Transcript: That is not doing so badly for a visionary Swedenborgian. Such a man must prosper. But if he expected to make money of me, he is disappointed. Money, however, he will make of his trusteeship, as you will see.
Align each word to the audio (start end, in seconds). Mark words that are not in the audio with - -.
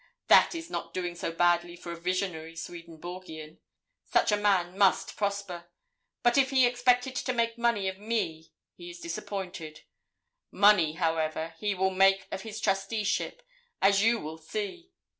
That 0.29 0.55
is 0.55 0.71
not 0.71 0.95
doing 0.95 1.13
so 1.13 1.31
badly 1.31 1.75
for 1.75 1.91
a 1.91 1.95
visionary 1.95 2.55
Swedenborgian. 2.55 3.59
Such 4.11 4.31
a 4.31 4.35
man 4.35 4.75
must 4.75 5.15
prosper. 5.15 5.69
But 6.23 6.39
if 6.39 6.49
he 6.49 6.65
expected 6.65 7.15
to 7.17 7.33
make 7.33 7.55
money 7.59 7.87
of 7.87 7.99
me, 7.99 8.51
he 8.73 8.89
is 8.89 8.99
disappointed. 8.99 9.81
Money, 10.49 10.93
however, 10.93 11.53
he 11.59 11.75
will 11.75 11.91
make 11.91 12.27
of 12.31 12.41
his 12.41 12.59
trusteeship, 12.59 13.43
as 13.79 14.01
you 14.01 14.19
will 14.19 14.39
see. 14.39 14.89